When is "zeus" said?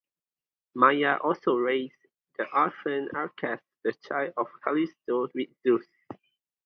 5.61-5.85